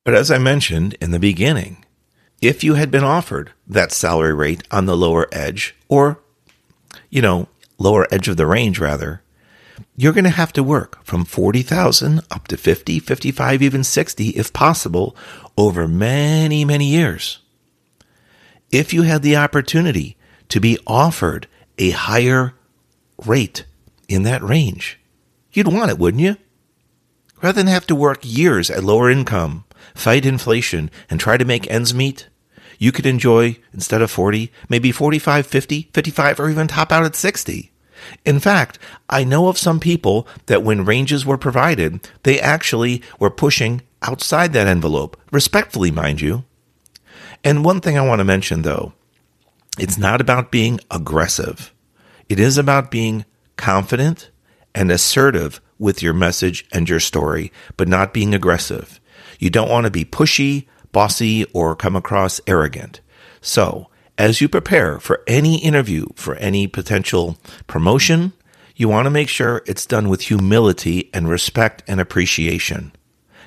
But 0.02 0.14
as 0.14 0.30
I 0.30 0.38
mentioned 0.38 0.96
in 0.98 1.10
the 1.10 1.18
beginning, 1.18 1.84
if 2.40 2.64
you 2.64 2.74
had 2.74 2.90
been 2.90 3.04
offered 3.04 3.52
that 3.66 3.92
salary 3.92 4.32
rate 4.32 4.66
on 4.70 4.86
the 4.86 4.96
lower 4.96 5.28
edge, 5.30 5.76
or, 5.88 6.20
you 7.10 7.20
know, 7.20 7.48
lower 7.78 8.06
edge 8.10 8.28
of 8.28 8.36
the 8.36 8.46
range 8.46 8.78
rather, 8.78 9.22
you're 9.96 10.12
going 10.12 10.24
to 10.24 10.30
have 10.30 10.52
to 10.54 10.62
work 10.62 11.04
from 11.04 11.24
40,000 11.24 12.20
up 12.30 12.48
to 12.48 12.56
50, 12.56 13.00
55, 13.00 13.62
even 13.62 13.84
60 13.84 14.28
if 14.30 14.52
possible 14.52 15.16
over 15.56 15.86
many, 15.86 16.64
many 16.64 16.86
years. 16.86 17.40
If 18.70 18.92
you 18.92 19.02
had 19.02 19.22
the 19.22 19.36
opportunity 19.36 20.16
to 20.48 20.60
be 20.60 20.78
offered 20.86 21.48
a 21.76 21.90
higher 21.90 22.54
rate 23.26 23.64
in 24.08 24.22
that 24.22 24.42
range, 24.42 24.98
you'd 25.52 25.68
want 25.68 25.90
it, 25.90 25.98
wouldn't 25.98 26.22
you? 26.22 26.36
Rather 27.42 27.60
than 27.60 27.66
have 27.66 27.86
to 27.88 27.94
work 27.94 28.20
years 28.22 28.70
at 28.70 28.84
lower 28.84 29.10
income, 29.10 29.64
fight 29.94 30.24
inflation, 30.24 30.90
and 31.08 31.18
try 31.18 31.36
to 31.36 31.44
make 31.44 31.70
ends 31.70 31.94
meet, 31.94 32.28
you 32.80 32.90
could 32.90 33.06
enjoy, 33.06 33.58
instead 33.74 34.00
of 34.00 34.10
40, 34.10 34.50
maybe 34.68 34.90
45, 34.90 35.46
50, 35.46 35.90
55, 35.92 36.40
or 36.40 36.50
even 36.50 36.66
top 36.66 36.90
out 36.90 37.04
at 37.04 37.14
60. 37.14 37.70
In 38.24 38.40
fact, 38.40 38.78
I 39.08 39.22
know 39.22 39.48
of 39.48 39.58
some 39.58 39.78
people 39.78 40.26
that 40.46 40.62
when 40.62 40.86
ranges 40.86 41.26
were 41.26 41.36
provided, 41.36 42.08
they 42.22 42.40
actually 42.40 43.02
were 43.18 43.30
pushing 43.30 43.82
outside 44.00 44.54
that 44.54 44.66
envelope, 44.66 45.20
respectfully, 45.30 45.90
mind 45.90 46.22
you. 46.22 46.44
And 47.44 47.64
one 47.66 47.82
thing 47.82 47.98
I 47.98 48.06
want 48.06 48.20
to 48.20 48.24
mention 48.24 48.62
though, 48.62 48.94
it's 49.78 49.98
not 49.98 50.22
about 50.22 50.50
being 50.50 50.80
aggressive. 50.90 51.74
It 52.30 52.40
is 52.40 52.56
about 52.56 52.90
being 52.90 53.26
confident 53.56 54.30
and 54.74 54.90
assertive 54.90 55.60
with 55.78 56.02
your 56.02 56.14
message 56.14 56.66
and 56.72 56.88
your 56.88 57.00
story, 57.00 57.52
but 57.76 57.88
not 57.88 58.14
being 58.14 58.34
aggressive. 58.34 59.00
You 59.38 59.50
don't 59.50 59.70
want 59.70 59.84
to 59.84 59.90
be 59.90 60.04
pushy, 60.06 60.66
bossy, 60.92 61.44
or 61.52 61.76
come 61.76 61.96
across 61.96 62.40
arrogant. 62.46 63.00
So, 63.40 63.88
as 64.18 64.40
you 64.40 64.48
prepare 64.48 65.00
for 65.00 65.22
any 65.26 65.62
interview, 65.62 66.06
for 66.14 66.34
any 66.36 66.66
potential 66.66 67.38
promotion, 67.66 68.32
you 68.76 68.88
want 68.88 69.06
to 69.06 69.10
make 69.10 69.28
sure 69.28 69.62
it's 69.66 69.86
done 69.86 70.08
with 70.08 70.22
humility 70.22 71.10
and 71.12 71.28
respect 71.28 71.82
and 71.86 72.00
appreciation. 72.00 72.92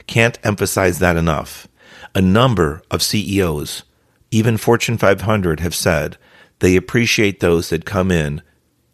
Can't 0.08 0.40
emphasize 0.44 1.00
that 1.00 1.16
enough. 1.16 1.68
A 2.16 2.22
number 2.22 2.82
of 2.92 3.02
CEOs, 3.02 3.84
even 4.32 4.58
Fortune 4.58 4.98
500, 4.98 5.60
have 5.60 5.76
said 5.76 6.18
they 6.60 6.76
appreciate 6.76 7.40
those 7.40 7.70
that 7.70 7.86
come 7.86 8.12
in 8.12 8.42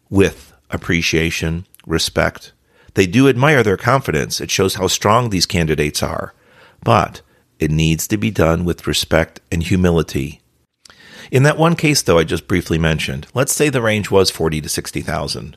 with 0.08 0.52
appreciation, 0.70 1.66
respect. 1.86 2.52
They 2.94 3.06
do 3.06 3.28
admire 3.28 3.62
their 3.62 3.76
confidence. 3.76 4.40
It 4.40 4.50
shows 4.50 4.74
how 4.74 4.86
strong 4.86 5.30
these 5.30 5.46
candidates 5.46 6.02
are. 6.02 6.34
But 6.82 7.22
it 7.60 7.70
needs 7.70 8.08
to 8.08 8.16
be 8.16 8.30
done 8.30 8.64
with 8.64 8.86
respect 8.86 9.40
and 9.52 9.62
humility. 9.62 10.40
In 11.30 11.44
that 11.44 11.58
one 11.58 11.76
case, 11.76 12.02
though, 12.02 12.18
I 12.18 12.24
just 12.24 12.48
briefly 12.48 12.78
mentioned, 12.78 13.28
let's 13.34 13.54
say 13.54 13.68
the 13.68 13.82
range 13.82 14.10
was 14.10 14.30
40 14.30 14.60
to 14.62 14.68
60,000. 14.68 15.56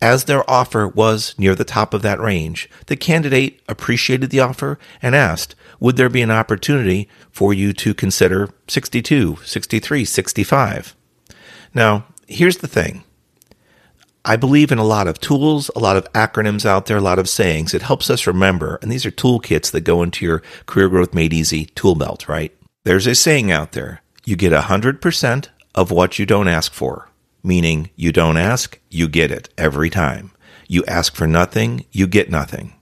As 0.00 0.24
their 0.24 0.48
offer 0.48 0.86
was 0.86 1.34
near 1.38 1.56
the 1.56 1.64
top 1.64 1.92
of 1.92 2.02
that 2.02 2.20
range, 2.20 2.70
the 2.86 2.94
candidate 2.94 3.60
appreciated 3.68 4.30
the 4.30 4.38
offer 4.38 4.78
and 5.02 5.16
asked, 5.16 5.56
would 5.80 5.96
there 5.96 6.08
be 6.08 6.22
an 6.22 6.30
opportunity 6.30 7.08
for 7.32 7.52
you 7.52 7.72
to 7.72 7.94
consider 7.94 8.48
62, 8.68 9.38
63, 9.42 10.04
65? 10.04 10.94
Now, 11.74 12.06
here's 12.28 12.58
the 12.58 12.68
thing. 12.68 13.02
I 14.28 14.36
believe 14.36 14.70
in 14.70 14.76
a 14.76 14.84
lot 14.84 15.08
of 15.08 15.20
tools, 15.20 15.70
a 15.74 15.78
lot 15.78 15.96
of 15.96 16.12
acronyms 16.12 16.66
out 16.66 16.84
there, 16.84 16.98
a 16.98 17.00
lot 17.00 17.18
of 17.18 17.30
sayings. 17.30 17.72
It 17.72 17.80
helps 17.80 18.10
us 18.10 18.26
remember. 18.26 18.78
And 18.82 18.92
these 18.92 19.06
are 19.06 19.10
toolkits 19.10 19.70
that 19.70 19.80
go 19.80 20.02
into 20.02 20.26
your 20.26 20.42
career 20.66 20.90
growth 20.90 21.14
made 21.14 21.32
easy 21.32 21.64
tool 21.64 21.94
belt, 21.94 22.28
right? 22.28 22.54
There's 22.84 23.06
a 23.06 23.14
saying 23.14 23.50
out 23.50 23.72
there. 23.72 24.02
You 24.26 24.36
get 24.36 24.52
100% 24.52 25.48
of 25.74 25.90
what 25.90 26.18
you 26.18 26.26
don't 26.26 26.46
ask 26.46 26.74
for, 26.74 27.08
meaning 27.42 27.88
you 27.96 28.12
don't 28.12 28.36
ask, 28.36 28.78
you 28.90 29.08
get 29.08 29.30
it 29.30 29.48
every 29.56 29.88
time. 29.88 30.32
You 30.66 30.84
ask 30.84 31.14
for 31.14 31.26
nothing, 31.26 31.86
you 31.90 32.06
get 32.06 32.30
nothing. 32.30 32.74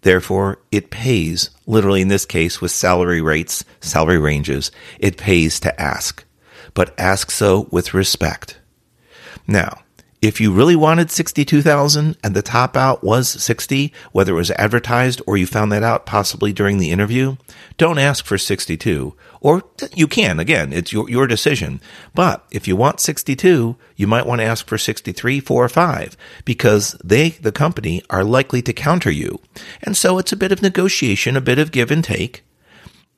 Therefore, 0.00 0.60
it 0.72 0.88
pays, 0.88 1.50
literally 1.66 2.00
in 2.00 2.08
this 2.08 2.24
case 2.24 2.62
with 2.62 2.70
salary 2.70 3.20
rates, 3.20 3.66
salary 3.80 4.18
ranges, 4.18 4.72
it 4.98 5.18
pays 5.18 5.60
to 5.60 5.78
ask. 5.78 6.24
But 6.72 6.98
ask 6.98 7.30
so 7.30 7.68
with 7.70 7.92
respect. 7.92 8.58
Now, 9.46 9.82
if 10.22 10.38
you 10.38 10.52
really 10.52 10.76
wanted 10.76 11.10
62,000 11.10 12.16
and 12.22 12.34
the 12.34 12.42
top 12.42 12.76
out 12.76 13.02
was 13.02 13.28
60, 13.42 13.92
whether 14.12 14.32
it 14.32 14.36
was 14.36 14.50
advertised 14.52 15.22
or 15.26 15.38
you 15.38 15.46
found 15.46 15.72
that 15.72 15.82
out 15.82 16.04
possibly 16.04 16.52
during 16.52 16.76
the 16.76 16.90
interview, 16.90 17.36
don't 17.78 17.98
ask 17.98 18.26
for 18.26 18.36
62. 18.36 19.14
Or 19.40 19.62
you 19.94 20.06
can, 20.06 20.38
again, 20.38 20.74
it's 20.74 20.92
your, 20.92 21.08
your 21.08 21.26
decision. 21.26 21.80
But 22.14 22.44
if 22.50 22.68
you 22.68 22.76
want 22.76 23.00
62, 23.00 23.76
you 23.96 24.06
might 24.06 24.26
want 24.26 24.42
to 24.42 24.46
ask 24.46 24.66
for 24.66 24.76
63, 24.76 25.40
4, 25.40 25.64
or 25.64 25.68
5 25.70 26.16
because 26.44 26.92
they, 27.02 27.30
the 27.30 27.52
company, 27.52 28.02
are 28.10 28.24
likely 28.24 28.60
to 28.62 28.74
counter 28.74 29.10
you. 29.10 29.40
And 29.82 29.96
so 29.96 30.18
it's 30.18 30.32
a 30.32 30.36
bit 30.36 30.52
of 30.52 30.60
negotiation, 30.60 31.34
a 31.34 31.40
bit 31.40 31.58
of 31.58 31.72
give 31.72 31.90
and 31.90 32.04
take. 32.04 32.44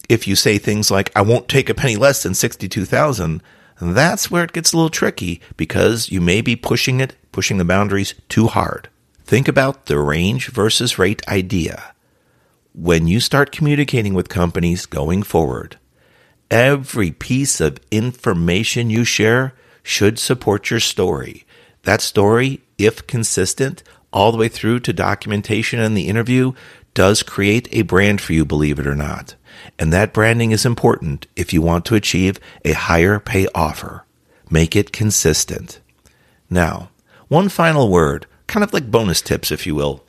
If 0.08 0.28
you 0.28 0.36
say 0.36 0.58
things 0.58 0.90
like, 0.90 1.10
I 1.16 1.22
won't 1.22 1.48
take 1.48 1.68
a 1.68 1.74
penny 1.74 1.96
less 1.96 2.22
than 2.22 2.34
62,000, 2.34 3.42
that's 3.80 4.30
where 4.30 4.44
it 4.44 4.52
gets 4.52 4.72
a 4.72 4.76
little 4.76 4.90
tricky 4.90 5.40
because 5.56 6.10
you 6.10 6.20
may 6.20 6.40
be 6.40 6.56
pushing 6.56 7.00
it, 7.00 7.16
pushing 7.32 7.58
the 7.58 7.64
boundaries 7.64 8.14
too 8.28 8.46
hard. 8.46 8.88
Think 9.24 9.48
about 9.48 9.86
the 9.86 9.98
range 9.98 10.48
versus 10.48 10.98
rate 10.98 11.26
idea. 11.28 11.94
When 12.74 13.06
you 13.06 13.20
start 13.20 13.52
communicating 13.52 14.14
with 14.14 14.28
companies 14.28 14.86
going 14.86 15.22
forward, 15.22 15.78
every 16.50 17.10
piece 17.10 17.60
of 17.60 17.78
information 17.90 18.90
you 18.90 19.04
share 19.04 19.54
should 19.82 20.18
support 20.18 20.70
your 20.70 20.80
story. 20.80 21.44
That 21.82 22.00
story, 22.00 22.60
if 22.78 23.06
consistent, 23.06 23.82
all 24.12 24.30
the 24.30 24.38
way 24.38 24.48
through 24.48 24.80
to 24.80 24.92
documentation 24.92 25.80
and 25.80 25.96
the 25.96 26.08
interview, 26.08 26.52
does 26.94 27.22
create 27.22 27.68
a 27.72 27.82
brand 27.82 28.20
for 28.20 28.32
you, 28.32 28.44
believe 28.44 28.78
it 28.78 28.86
or 28.86 28.94
not. 28.94 29.34
And 29.78 29.92
that 29.92 30.12
branding 30.12 30.50
is 30.50 30.66
important 30.66 31.26
if 31.36 31.52
you 31.52 31.62
want 31.62 31.84
to 31.86 31.94
achieve 31.94 32.38
a 32.64 32.72
higher 32.72 33.18
pay 33.18 33.48
offer. 33.54 34.04
Make 34.50 34.76
it 34.76 34.92
consistent. 34.92 35.80
Now, 36.50 36.90
one 37.28 37.48
final 37.48 37.88
word, 37.88 38.26
kind 38.46 38.62
of 38.62 38.72
like 38.72 38.90
bonus 38.90 39.22
tips, 39.22 39.50
if 39.50 39.66
you 39.66 39.74
will. 39.74 40.04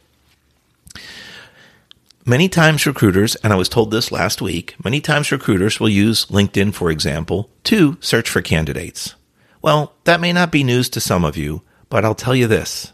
Many 2.26 2.48
times 2.48 2.86
recruiters, 2.86 3.36
and 3.38 3.52
I 3.52 3.58
was 3.58 3.68
told 3.68 3.92
this 3.92 4.12
last 4.12 4.42
week, 4.42 4.76
many 4.84 5.02
times 5.02 5.32
recruiters 5.32 5.80
will 5.80 5.90
use 5.90 6.26
LinkedIn, 6.28 6.74
for 6.74 6.90
example, 6.90 7.50
to 7.66 7.98
search 8.00 8.30
for 8.30 8.42
candidates. 8.42 9.16
Well, 9.62 9.94
that 10.06 10.22
may 10.22 10.32
not 10.32 10.52
be 10.52 10.64
news 10.64 10.90
to 10.90 11.02
some 11.02 11.26
of 11.26 11.38
you, 11.38 11.64
but 11.90 12.06
I'll 12.06 12.16
tell 12.16 12.36
you 12.36 12.48
this. 12.48 12.94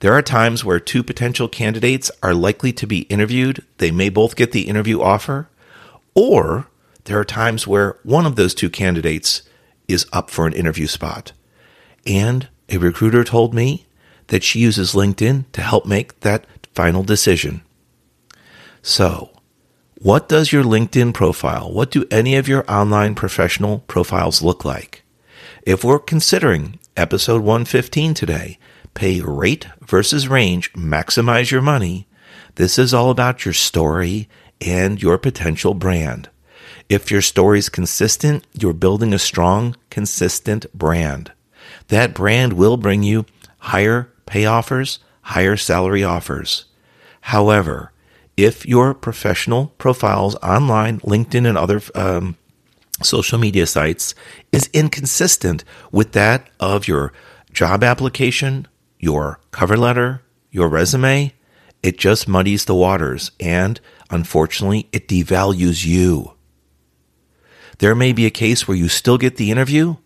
There 0.00 0.14
are 0.14 0.22
times 0.22 0.64
where 0.64 0.80
two 0.80 1.02
potential 1.02 1.46
candidates 1.46 2.10
are 2.22 2.34
likely 2.34 2.72
to 2.72 2.86
be 2.86 3.00
interviewed. 3.02 3.64
They 3.76 3.90
may 3.90 4.08
both 4.08 4.34
get 4.34 4.52
the 4.52 4.66
interview 4.66 5.00
offer, 5.02 5.48
or 6.14 6.66
there 7.04 7.18
are 7.18 7.24
times 7.24 7.66
where 7.66 7.98
one 8.02 8.24
of 8.24 8.36
those 8.36 8.54
two 8.54 8.70
candidates 8.70 9.42
is 9.88 10.06
up 10.12 10.30
for 10.30 10.46
an 10.46 10.54
interview 10.54 10.86
spot. 10.86 11.32
And 12.06 12.48
a 12.70 12.78
recruiter 12.78 13.24
told 13.24 13.52
me 13.52 13.86
that 14.28 14.42
she 14.42 14.60
uses 14.60 14.94
LinkedIn 14.94 15.44
to 15.52 15.60
help 15.60 15.84
make 15.84 16.20
that 16.20 16.46
final 16.72 17.02
decision. 17.02 17.62
So, 18.80 19.30
what 19.96 20.30
does 20.30 20.50
your 20.50 20.64
LinkedIn 20.64 21.12
profile, 21.12 21.70
what 21.70 21.90
do 21.90 22.06
any 22.10 22.36
of 22.36 22.48
your 22.48 22.64
online 22.70 23.14
professional 23.14 23.80
profiles 23.80 24.40
look 24.40 24.64
like? 24.64 25.02
If 25.64 25.84
we're 25.84 25.98
considering 25.98 26.78
episode 26.96 27.42
115 27.42 28.14
today, 28.14 28.58
pay 28.94 29.20
rate 29.20 29.66
versus 29.80 30.28
range, 30.28 30.72
maximize 30.72 31.50
your 31.50 31.62
money, 31.62 32.06
this 32.56 32.78
is 32.78 32.92
all 32.92 33.10
about 33.10 33.44
your 33.44 33.54
story 33.54 34.28
and 34.60 35.00
your 35.00 35.18
potential 35.18 35.74
brand. 35.74 36.28
If 36.88 37.10
your 37.10 37.22
story 37.22 37.58
is 37.58 37.68
consistent, 37.68 38.44
you're 38.52 38.72
building 38.72 39.14
a 39.14 39.18
strong, 39.18 39.76
consistent 39.90 40.66
brand. 40.74 41.32
That 41.88 42.14
brand 42.14 42.54
will 42.54 42.76
bring 42.76 43.02
you 43.02 43.26
higher 43.58 44.12
pay 44.26 44.44
offers, 44.44 44.98
higher 45.22 45.56
salary 45.56 46.02
offers. 46.02 46.66
However, 47.22 47.92
if 48.36 48.66
your 48.66 48.94
professional 48.94 49.68
profiles 49.78 50.34
online, 50.36 51.00
LinkedIn, 51.00 51.46
and 51.46 51.58
other 51.58 51.80
um, 51.94 52.36
social 53.02 53.38
media 53.38 53.66
sites 53.66 54.14
is 54.52 54.70
inconsistent 54.72 55.64
with 55.92 56.12
that 56.12 56.48
of 56.58 56.88
your 56.88 57.12
job 57.52 57.84
application, 57.84 58.66
your 59.00 59.40
cover 59.50 59.76
letter, 59.76 60.22
your 60.50 60.68
resume, 60.68 61.32
it 61.82 61.98
just 61.98 62.28
muddies 62.28 62.66
the 62.66 62.74
waters 62.74 63.32
and 63.40 63.80
unfortunately 64.10 64.88
it 64.92 65.08
devalues 65.08 65.84
you. 65.84 66.34
There 67.78 67.94
may 67.94 68.12
be 68.12 68.26
a 68.26 68.30
case 68.30 68.68
where 68.68 68.76
you 68.76 68.88
still 68.88 69.16
get 69.16 69.36
the 69.36 69.50
interview, 69.50 69.96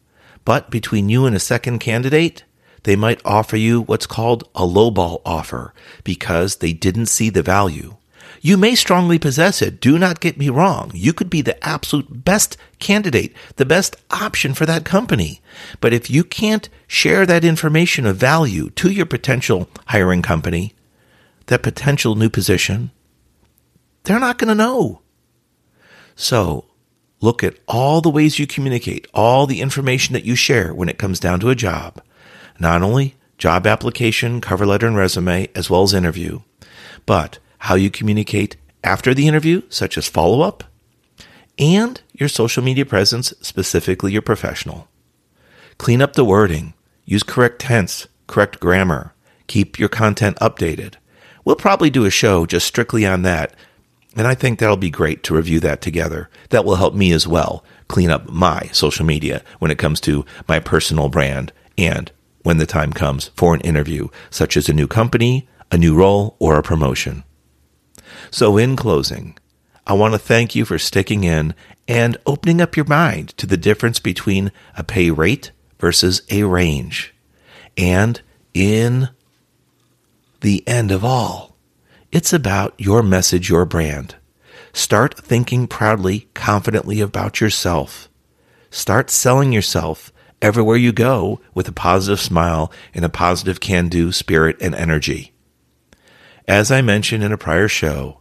but 0.44 0.70
between 0.70 1.08
you 1.08 1.26
and 1.26 1.34
a 1.34 1.40
second 1.40 1.80
candidate, 1.80 2.44
they 2.84 2.94
might 2.94 3.20
offer 3.24 3.56
you 3.56 3.82
what's 3.82 4.06
called 4.06 4.48
a 4.54 4.60
lowball 4.60 5.20
offer 5.26 5.74
because 6.04 6.56
they 6.56 6.72
didn't 6.72 7.06
see 7.06 7.30
the 7.30 7.42
value. 7.42 7.96
You 8.44 8.58
may 8.58 8.74
strongly 8.74 9.18
possess 9.18 9.62
it. 9.62 9.80
Do 9.80 9.98
not 9.98 10.20
get 10.20 10.36
me 10.36 10.50
wrong. 10.50 10.90
You 10.92 11.14
could 11.14 11.30
be 11.30 11.40
the 11.40 11.66
absolute 11.66 12.24
best 12.26 12.58
candidate, 12.78 13.34
the 13.56 13.64
best 13.64 13.96
option 14.10 14.52
for 14.52 14.66
that 14.66 14.84
company. 14.84 15.40
But 15.80 15.94
if 15.94 16.10
you 16.10 16.24
can't 16.24 16.68
share 16.86 17.24
that 17.24 17.42
information 17.42 18.04
of 18.04 18.18
value 18.18 18.68
to 18.68 18.90
your 18.90 19.06
potential 19.06 19.70
hiring 19.86 20.20
company, 20.20 20.74
that 21.46 21.62
potential 21.62 22.16
new 22.16 22.28
position, 22.28 22.90
they're 24.02 24.20
not 24.20 24.36
going 24.36 24.48
to 24.48 24.54
know. 24.54 25.00
So 26.14 26.66
look 27.22 27.42
at 27.42 27.56
all 27.66 28.02
the 28.02 28.10
ways 28.10 28.38
you 28.38 28.46
communicate, 28.46 29.06
all 29.14 29.46
the 29.46 29.62
information 29.62 30.12
that 30.12 30.26
you 30.26 30.34
share 30.34 30.74
when 30.74 30.90
it 30.90 30.98
comes 30.98 31.18
down 31.18 31.40
to 31.40 31.48
a 31.48 31.54
job. 31.54 32.02
Not 32.58 32.82
only 32.82 33.14
job 33.38 33.66
application, 33.66 34.42
cover 34.42 34.66
letter, 34.66 34.86
and 34.86 34.98
resume, 34.98 35.48
as 35.54 35.70
well 35.70 35.84
as 35.84 35.94
interview, 35.94 36.42
but 37.06 37.38
how 37.64 37.74
you 37.74 37.90
communicate 37.90 38.56
after 38.82 39.14
the 39.14 39.26
interview, 39.26 39.62
such 39.70 39.96
as 39.96 40.06
follow 40.06 40.42
up, 40.42 40.64
and 41.58 42.02
your 42.12 42.28
social 42.28 42.62
media 42.62 42.84
presence, 42.84 43.32
specifically 43.40 44.12
your 44.12 44.20
professional. 44.20 44.86
Clean 45.78 46.02
up 46.02 46.12
the 46.12 46.26
wording, 46.26 46.74
use 47.06 47.22
correct 47.22 47.62
tense, 47.62 48.06
correct 48.26 48.60
grammar, 48.60 49.14
keep 49.46 49.78
your 49.78 49.88
content 49.88 50.36
updated. 50.42 50.96
We'll 51.42 51.56
probably 51.56 51.88
do 51.88 52.04
a 52.04 52.10
show 52.10 52.44
just 52.44 52.66
strictly 52.66 53.06
on 53.06 53.22
that, 53.22 53.54
and 54.14 54.26
I 54.26 54.34
think 54.34 54.58
that'll 54.58 54.76
be 54.76 54.90
great 54.90 55.22
to 55.22 55.34
review 55.34 55.58
that 55.60 55.80
together. 55.80 56.28
That 56.50 56.66
will 56.66 56.76
help 56.76 56.94
me 56.94 57.12
as 57.12 57.26
well 57.26 57.64
clean 57.88 58.10
up 58.10 58.28
my 58.28 58.68
social 58.72 59.06
media 59.06 59.42
when 59.58 59.70
it 59.70 59.78
comes 59.78 60.02
to 60.02 60.26
my 60.46 60.60
personal 60.60 61.08
brand 61.08 61.50
and 61.78 62.12
when 62.42 62.58
the 62.58 62.66
time 62.66 62.92
comes 62.92 63.30
for 63.36 63.54
an 63.54 63.62
interview, 63.62 64.08
such 64.28 64.54
as 64.54 64.68
a 64.68 64.74
new 64.74 64.86
company, 64.86 65.48
a 65.72 65.78
new 65.78 65.94
role, 65.94 66.36
or 66.38 66.58
a 66.58 66.62
promotion. 66.62 67.24
So, 68.30 68.56
in 68.56 68.76
closing, 68.76 69.36
I 69.86 69.92
want 69.92 70.14
to 70.14 70.18
thank 70.18 70.54
you 70.54 70.64
for 70.64 70.78
sticking 70.78 71.24
in 71.24 71.54
and 71.86 72.16
opening 72.26 72.60
up 72.60 72.76
your 72.76 72.86
mind 72.86 73.30
to 73.36 73.46
the 73.46 73.56
difference 73.56 73.98
between 73.98 74.50
a 74.76 74.82
pay 74.84 75.10
rate 75.10 75.50
versus 75.78 76.22
a 76.30 76.44
range. 76.44 77.14
And 77.76 78.20
in 78.54 79.10
the 80.40 80.66
end 80.66 80.90
of 80.90 81.04
all, 81.04 81.56
it's 82.10 82.32
about 82.32 82.74
your 82.78 83.02
message, 83.02 83.50
your 83.50 83.64
brand. 83.64 84.14
Start 84.72 85.18
thinking 85.18 85.66
proudly, 85.66 86.28
confidently 86.32 87.00
about 87.00 87.40
yourself. 87.40 88.08
Start 88.70 89.10
selling 89.10 89.52
yourself 89.52 90.12
everywhere 90.40 90.76
you 90.76 90.92
go 90.92 91.40
with 91.54 91.68
a 91.68 91.72
positive 91.72 92.20
smile 92.20 92.72
and 92.94 93.04
a 93.04 93.08
positive 93.08 93.60
can 93.60 93.88
do 93.88 94.12
spirit 94.12 94.56
and 94.60 94.74
energy. 94.74 95.33
As 96.46 96.70
I 96.70 96.82
mentioned 96.82 97.24
in 97.24 97.32
a 97.32 97.38
prior 97.38 97.68
show, 97.68 98.20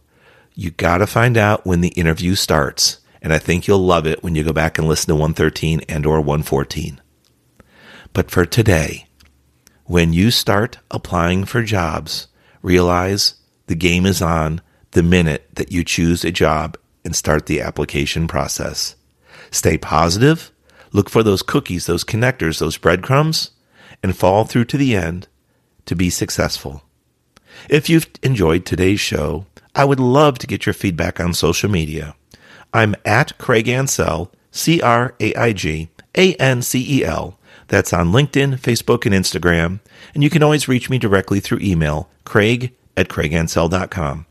you 0.54 0.70
got 0.70 0.98
to 0.98 1.06
find 1.06 1.36
out 1.36 1.66
when 1.66 1.82
the 1.82 1.88
interview 1.88 2.34
starts. 2.34 2.98
And 3.20 3.32
I 3.32 3.38
think 3.38 3.66
you'll 3.66 3.78
love 3.78 4.06
it 4.06 4.22
when 4.22 4.34
you 4.34 4.44
go 4.44 4.52
back 4.52 4.78
and 4.78 4.86
listen 4.86 5.08
to 5.08 5.14
113 5.14 5.82
and 5.88 6.06
or 6.06 6.20
114. 6.20 7.00
But 8.12 8.30
for 8.30 8.44
today, 8.46 9.06
when 9.84 10.12
you 10.12 10.30
start 10.30 10.78
applying 10.90 11.44
for 11.44 11.62
jobs, 11.62 12.28
realize 12.62 13.34
the 13.66 13.74
game 13.74 14.06
is 14.06 14.22
on 14.22 14.60
the 14.92 15.02
minute 15.02 15.48
that 15.54 15.72
you 15.72 15.84
choose 15.84 16.24
a 16.24 16.30
job 16.30 16.78
and 17.04 17.14
start 17.14 17.46
the 17.46 17.60
application 17.60 18.28
process. 18.28 18.94
Stay 19.50 19.76
positive, 19.76 20.50
look 20.92 21.10
for 21.10 21.22
those 21.22 21.42
cookies, 21.42 21.86
those 21.86 22.04
connectors, 22.04 22.58
those 22.58 22.78
breadcrumbs, 22.78 23.50
and 24.02 24.16
fall 24.16 24.44
through 24.44 24.64
to 24.66 24.78
the 24.78 24.94
end 24.94 25.28
to 25.86 25.94
be 25.94 26.08
successful. 26.08 26.82
If 27.68 27.88
you've 27.88 28.08
enjoyed 28.22 28.66
today's 28.66 29.00
show, 29.00 29.46
I 29.74 29.84
would 29.84 30.00
love 30.00 30.38
to 30.38 30.46
get 30.46 30.66
your 30.66 30.74
feedback 30.74 31.18
on 31.18 31.32
social 31.32 31.70
media. 31.70 32.14
I'm 32.74 32.94
at 33.04 33.36
Craig 33.38 33.66
Ancel, 33.66 34.30
C 34.50 34.82
R 34.82 35.14
A 35.18 35.34
I 35.34 35.52
G 35.52 35.88
A 36.16 36.34
N 36.34 36.60
C 36.60 37.00
E 37.00 37.04
L. 37.04 37.38
That's 37.68 37.94
on 37.94 38.12
LinkedIn, 38.12 38.58
Facebook, 38.58 39.06
and 39.06 39.14
Instagram. 39.14 39.80
And 40.12 40.22
you 40.22 40.28
can 40.28 40.42
always 40.42 40.68
reach 40.68 40.90
me 40.90 40.98
directly 40.98 41.40
through 41.40 41.60
email, 41.60 42.10
craig 42.24 42.74
at 42.96 43.08
craigancel.com. 43.08 44.26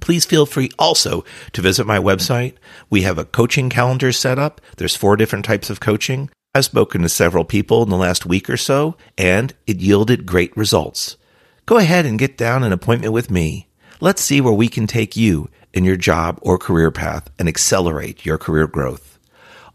Please 0.00 0.24
feel 0.24 0.46
free 0.46 0.70
also 0.78 1.24
to 1.52 1.60
visit 1.60 1.86
my 1.86 1.98
website. 1.98 2.54
We 2.88 3.02
have 3.02 3.18
a 3.18 3.24
coaching 3.24 3.68
calendar 3.68 4.12
set 4.12 4.38
up. 4.38 4.60
There's 4.78 4.96
four 4.96 5.16
different 5.16 5.44
types 5.44 5.68
of 5.68 5.80
coaching. 5.80 6.30
I've 6.54 6.64
spoken 6.64 7.02
to 7.02 7.08
several 7.10 7.44
people 7.44 7.82
in 7.82 7.90
the 7.90 7.96
last 7.96 8.24
week 8.24 8.48
or 8.48 8.56
so, 8.56 8.96
and 9.18 9.52
it 9.66 9.80
yielded 9.80 10.24
great 10.24 10.56
results 10.56 11.18
go 11.66 11.78
ahead 11.78 12.06
and 12.06 12.18
get 12.18 12.38
down 12.38 12.62
an 12.62 12.72
appointment 12.72 13.12
with 13.12 13.30
me. 13.30 13.68
Let's 14.00 14.22
see 14.22 14.40
where 14.40 14.52
we 14.52 14.68
can 14.68 14.86
take 14.86 15.16
you 15.16 15.50
in 15.72 15.84
your 15.84 15.96
job 15.96 16.38
or 16.42 16.58
career 16.58 16.90
path 16.90 17.28
and 17.38 17.48
accelerate 17.48 18.24
your 18.24 18.38
career 18.38 18.66
growth. 18.66 19.18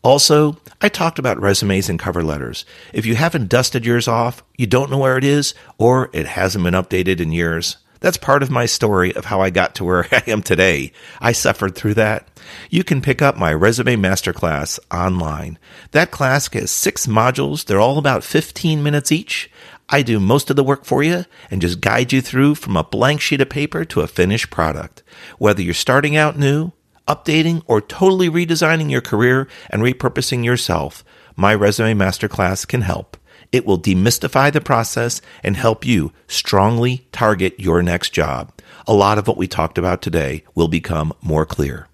Also, 0.03 0.57
I 0.81 0.89
talked 0.89 1.19
about 1.19 1.39
resumes 1.39 1.89
and 1.89 1.99
cover 1.99 2.23
letters. 2.23 2.65
If 2.91 3.05
you 3.05 3.15
haven't 3.15 3.49
dusted 3.49 3.85
yours 3.85 4.07
off, 4.07 4.41
you 4.57 4.65
don't 4.65 4.89
know 4.89 4.97
where 4.97 5.17
it 5.17 5.23
is, 5.23 5.53
or 5.77 6.09
it 6.13 6.25
hasn't 6.25 6.63
been 6.63 6.73
updated 6.73 7.19
in 7.19 7.31
years, 7.31 7.77
that's 8.01 8.17
part 8.17 8.41
of 8.41 8.49
my 8.49 8.65
story 8.65 9.15
of 9.15 9.25
how 9.25 9.41
I 9.41 9.51
got 9.51 9.75
to 9.75 9.83
where 9.83 10.07
I 10.11 10.23
am 10.27 10.41
today. 10.41 10.91
I 11.21 11.31
suffered 11.31 11.75
through 11.75 11.93
that. 11.95 12.27
You 12.69 12.83
can 12.83 13.01
pick 13.01 13.21
up 13.21 13.37
my 13.37 13.53
resume 13.53 13.95
masterclass 13.95 14.79
online. 14.91 15.59
That 15.91 16.11
class 16.11 16.51
has 16.51 16.71
six 16.71 17.05
modules. 17.05 17.63
They're 17.65 17.79
all 17.79 17.99
about 17.99 18.23
15 18.23 18.81
minutes 18.81 19.11
each. 19.11 19.49
I 19.93 20.03
do 20.03 20.21
most 20.21 20.49
of 20.49 20.55
the 20.55 20.63
work 20.63 20.85
for 20.85 21.03
you 21.03 21.25
and 21.51 21.61
just 21.61 21.81
guide 21.81 22.13
you 22.13 22.21
through 22.21 22.55
from 22.55 22.77
a 22.77 22.83
blank 22.83 23.19
sheet 23.19 23.41
of 23.41 23.49
paper 23.49 23.83
to 23.83 23.99
a 24.01 24.07
finished 24.07 24.49
product. 24.49 25.03
Whether 25.37 25.61
you're 25.61 25.73
starting 25.73 26.15
out 26.15 26.39
new, 26.39 26.71
updating, 27.09 27.61
or 27.67 27.81
totally 27.81 28.29
redesigning 28.29 28.89
your 28.89 29.01
career 29.01 29.49
and 29.69 29.81
repurposing 29.81 30.45
yourself, 30.45 31.03
my 31.35 31.53
Resume 31.53 31.93
Masterclass 31.93 32.65
can 32.65 32.81
help. 32.81 33.17
It 33.51 33.65
will 33.65 33.77
demystify 33.77 34.53
the 34.53 34.61
process 34.61 35.21
and 35.43 35.57
help 35.57 35.85
you 35.85 36.13
strongly 36.25 37.05
target 37.11 37.59
your 37.59 37.83
next 37.83 38.11
job. 38.11 38.53
A 38.87 38.93
lot 38.93 39.17
of 39.17 39.27
what 39.27 39.35
we 39.35 39.47
talked 39.47 39.77
about 39.77 40.01
today 40.01 40.45
will 40.55 40.69
become 40.69 41.11
more 41.21 41.45
clear. 41.45 41.87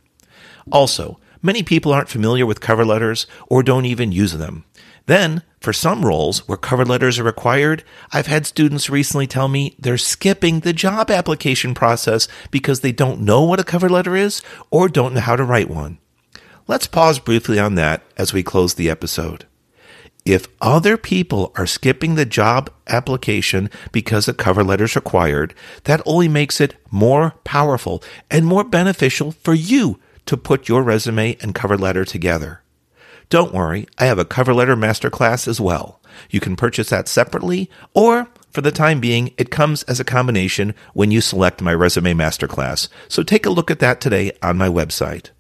Also, 0.72 1.20
many 1.42 1.64
people 1.64 1.92
aren't 1.92 2.10
familiar 2.10 2.46
with 2.46 2.62
cover 2.62 2.86
letters 2.86 3.28
or 3.48 3.64
don't 3.64 3.86
even 3.86 4.12
use 4.12 4.34
them. 4.34 4.66
Then, 5.08 5.44
for 5.62 5.74
some 5.74 6.06
roles 6.06 6.48
where 6.48 6.58
cover 6.58 6.86
letters 6.86 7.18
are 7.18 7.24
required, 7.24 7.84
I've 8.12 8.28
had 8.28 8.46
students 8.46 8.90
recently 8.90 9.26
tell 9.26 9.48
me 9.48 9.76
they're 9.80 9.98
skipping 9.98 10.60
the 10.60 10.74
job 10.74 11.10
application 11.10 11.74
process 11.74 12.28
because 12.52 12.82
they 12.82 12.92
don't 12.92 13.22
know 13.22 13.44
what 13.44 13.60
a 13.60 13.64
cover 13.64 13.90
letter 13.90 14.16
is 14.16 14.42
or 14.70 14.90
don't 14.90 15.14
know 15.14 15.22
how 15.22 15.36
to 15.36 15.44
write 15.44 15.70
one. 15.70 15.98
Let's 16.68 16.88
pause 16.88 17.20
briefly 17.20 17.58
on 17.58 17.76
that 17.76 18.04
as 18.18 18.34
we 18.34 18.44
close 18.44 18.74
the 18.74 18.90
episode. 18.90 19.46
If 20.26 20.50
other 20.60 20.98
people 20.98 21.54
are 21.56 21.66
skipping 21.66 22.16
the 22.16 22.26
job 22.26 22.70
application 22.88 23.70
because 23.94 24.28
a 24.28 24.34
cover 24.34 24.62
letter 24.62 24.84
is 24.84 24.98
required, 24.98 25.54
that 25.86 26.02
only 26.06 26.28
makes 26.28 26.60
it 26.60 26.76
more 26.92 27.36
powerful 27.46 28.04
and 28.30 28.46
more 28.46 28.66
beneficial 28.66 29.32
for 29.32 29.54
you 29.54 30.02
to 30.28 30.38
put 30.38 30.70
your 30.70 30.84
resume 30.84 31.38
and 31.42 31.56
cover 31.56 31.78
letter 31.78 32.06
together. 32.06 32.62
Don't 33.30 33.54
worry, 33.54 33.88
I 33.98 34.06
have 34.06 34.20
a 34.20 34.26
cover 34.26 34.54
letter 34.54 34.76
masterclass 34.76 35.48
as 35.48 35.60
well. 35.60 36.00
You 36.30 36.40
can 36.40 36.56
purchase 36.56 36.90
that 36.90 37.08
separately, 37.08 37.70
or 37.94 38.30
for 38.52 38.62
the 38.62 38.72
time 38.72 39.00
being, 39.00 39.34
it 39.38 39.52
comes 39.52 39.84
as 39.84 40.00
a 40.00 40.06
combination 40.06 40.74
when 40.94 41.12
you 41.12 41.22
select 41.22 41.62
my 41.62 41.74
resume 41.74 42.14
masterclass. 42.14 42.88
So 43.08 43.22
take 43.24 43.46
a 43.46 43.52
look 43.52 43.70
at 43.70 43.80
that 43.80 44.00
today 44.00 44.32
on 44.42 44.58
my 44.58 44.70
website. 44.70 45.32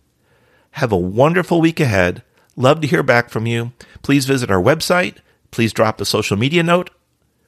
Have 0.72 0.92
a 0.92 0.98
wonderful 0.98 1.62
week 1.62 1.80
ahead. 1.80 2.24
Love 2.56 2.82
to 2.82 2.88
hear 2.88 3.04
back 3.04 3.30
from 3.30 3.46
you. 3.46 3.72
Please 4.04 4.26
visit 4.26 4.52
our 4.52 4.62
website. 4.62 5.18
Please 5.50 5.74
drop 5.74 6.02
a 6.02 6.06
social 6.06 6.38
media 6.38 6.62
note. 6.62 6.90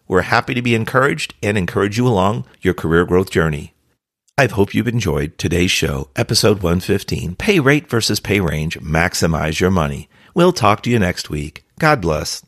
We're 0.08 0.22
happy 0.22 0.56
to 0.56 0.62
be 0.62 0.74
encouraged 0.74 1.36
and 1.44 1.58
encourage 1.58 1.98
you 1.98 2.08
along 2.08 2.46
your 2.62 2.74
career 2.74 3.06
growth 3.06 3.30
journey. 3.30 3.74
I 4.40 4.48
hope 4.48 4.74
you've 4.74 4.88
enjoyed 4.88 5.38
today's 5.38 5.70
show, 5.70 6.12
episode 6.16 6.64
115 6.64 7.36
Pay 7.36 7.60
Rate 7.60 7.90
versus 7.90 8.22
Pay 8.22 8.40
Range 8.40 8.80
Maximize 8.80 9.60
Your 9.60 9.70
Money. 9.70 10.08
We'll 10.34 10.54
talk 10.54 10.82
to 10.84 10.90
you 10.90 10.98
next 10.98 11.30
week. 11.30 11.66
God 11.78 12.00
bless. 12.00 12.42